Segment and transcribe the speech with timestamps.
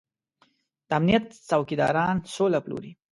[0.87, 2.91] د امنيت څوکيداران سوله پلوري.